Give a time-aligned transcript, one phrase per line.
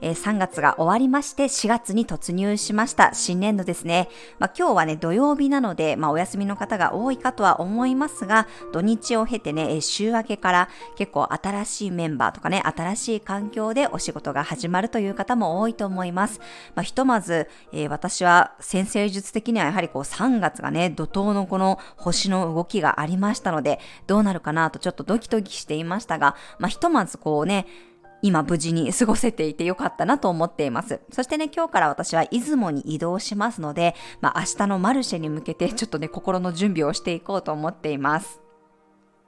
[0.00, 3.14] えー、3月が終わりまして4月に突入しました。
[3.14, 4.08] 新年度ですね。
[4.38, 16.40] まあ、今日はね、土曜日なので、まあ、お休みの方が多いかとは思いますが、土日を経てね、週明けから結構新しいメンバーとかね、新しい環境でお仕事が始まるという方も多いと思います。
[16.74, 27.66] まあ、ひとまず、えー、私は先生術的にはやはりこう3月がね、怒涛のこの星の動きがありましたので、どうなるかなとちょっとドキドキしていましたが、まあ、ひとまずこうね、
[28.22, 31.00] 今無事に過ごせていてよかったなと思っています。
[31.12, 38.47] そしてね、今日から私は出雲に移動しますので、まあ明日のマルシェに向けてちょっとね、心の準備をしていこうと思っています。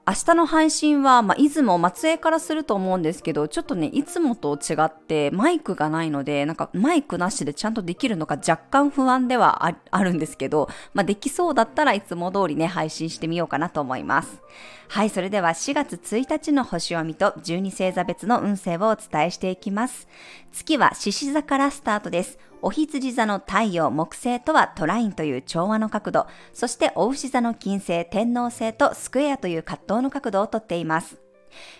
[0.06, 14.42] 明日の配信は、まあ、出雲、松江からすると思うんですけど、ちょっとね、いつもと違ってマイクがないので、なんかマイクなしでちゃんとできるのか若干不安ではあるんですけど、まあ、できそうだったらいつも通りね、配信してみようかなと思います。
[14.88, 20.08] はい、それでは4月1日の星読みと12星座別の運勢をお伝えしていきます。
[20.50, 22.38] 月は獅子座からスタートです。
[22.62, 31.29] お羊座の太陽、木星とはトラインという調和の角度、そしてお牛座の金星、天王星とスクエアという葛藤の角度をとっています。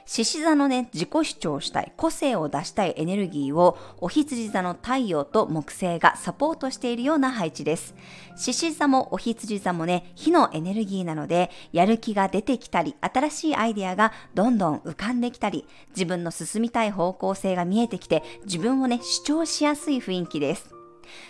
[0.07, 7.95] 獅子座のね、自己主張したい、個性を出したいエネルギーを、お羊座の太陽と木星がサポートしているような配置です。
[8.37, 20.80] 獅子座もお羊座もね、火のエネルギーなので、やる気が出てきたり、新しいアイデアがどんどん浮かんできたり、自分の進みたい方向性が見えてきて、自分をね、主張しやすい雰囲気です。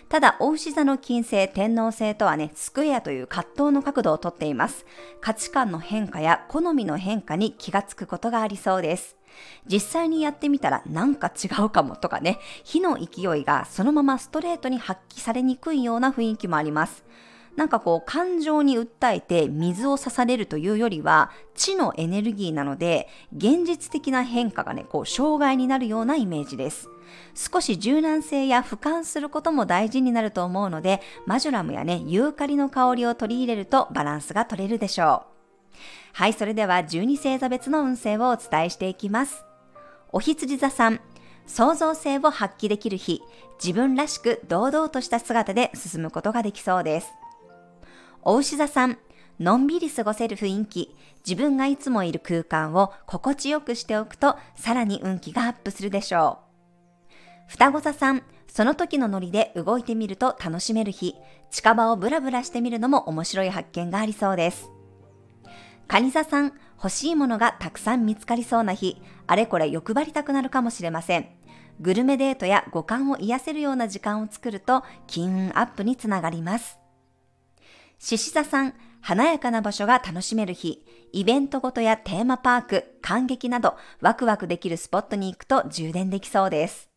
[0.08, 4.86] ただ、お牛座の金星、天王星とはね、スクエアという葛藤の角度をとっています。
[5.20, 9.16] 価値観の変化や好みの変化に気がつくことがありそうです。
[9.66, 17.04] 実際にやってみたらなんか違うかもとかね、火の勢いがそのままストレートに発揮されにくいような雰囲気もあります。
[17.56, 26.88] なんかこう感情に訴えて水を刺されるというよりは地のエネルギーなので現実的な変化がね、こう障害になるようなイメージです。
[27.34, 35.30] 少し柔軟性や俯瞰することも大事になると思うので、マジュラムやね、ユーカリの香りを取り入れるとバランスが取れるでしょう。
[36.12, 39.44] はい、それでは12星座別の運勢をお伝えしていきます。
[40.12, 41.00] お羊座さん、
[41.46, 43.22] 創造性を発揮できる日、
[43.62, 47.12] 自分らしく堂々とした姿で進むことができそうです。
[48.22, 48.98] お牛座さん、
[49.38, 56.38] のんびり過ごせる雰囲気、自分がいつもいる空間を心地よくしておくと、さらに運気がアップするでしょ
[57.08, 57.10] う。
[57.48, 61.14] 双子座さん、その時のノリで動いてみると楽しめる日、
[61.50, 64.70] 近場をブラブラしてみるのも面白い発見がありそうです。
[65.88, 71.28] 蟹座さん、欲しいものがたくさん見つかりそうな日、あれこれ欲張りたくなるかもしれません。
[71.80, 76.79] グルメデートや五感を癒せるような時間を作ると金運アップにつながります。
[78.00, 78.72] 獅子座さん、
[79.02, 86.88] 華やかな場所が楽しめる日、イベントごとやテーマパーク、感激などワクワクできるスポットに行くと充電できそうです。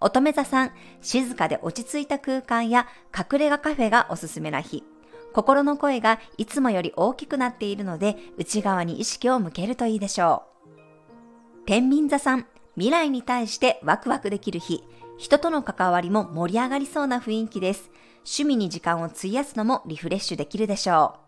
[0.00, 0.70] 乙女座さん、
[1.00, 4.84] 静かで落ち着いた空間や隠れ家カフェがおすすめな日。
[5.32, 11.66] 心の声がいつもより大きくなっているので、内側に意識を向けるといいでしょう。
[11.66, 14.84] 天秤座さん、未来に対してワクワクできる日。
[15.18, 17.90] 人との関わりも盛り上がりそうな雰囲気です。
[18.24, 21.18] 趣味に時間を費やすのもリフレッシュできるでしょ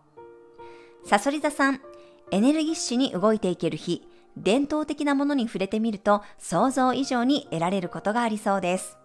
[1.03, 1.07] う。
[1.07, 1.81] サソリ座さん、
[2.31, 4.07] エネルギッシュに動いていける日。
[4.37, 8.97] 伝統的なものに触れてみると想像以上に得られることがありそうです。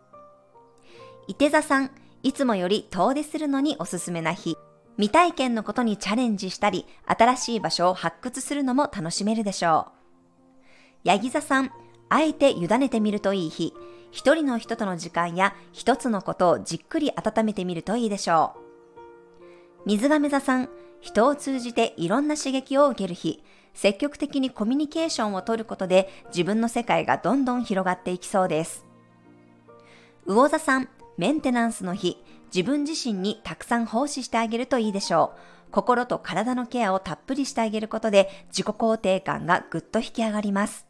[1.28, 1.90] 伊手座さん、
[2.22, 4.56] いつもより遠出するのにおすすめな日。
[4.96, 10.00] 未体験のことにチャレンジしたり、新しい場所を発掘するのも楽しめるでしょう。
[11.04, 11.70] ヤギ座さん、
[12.10, 13.72] あえて委ねてみるといい日。
[14.10, 19.86] 一人の人との時間や一つのことをじっくり温めてみるといいでしょう。
[19.86, 20.68] 水亀座さん、
[21.00, 23.42] 人を通じていろんな刺激を受ける日。
[23.72, 28.84] 積極的にコミュニケーションをとることで自分の世界がどんどん広がっていきそうです。
[30.26, 32.22] 魚座さん、メンテナンスの日、
[32.52, 35.32] 自分自身にたくさん奉仕してあげるといいでしょ
[35.68, 35.70] う。
[35.70, 40.89] 心と体のケアをたっぷりしてあげることで自己肯定感がぐっと引き上がります。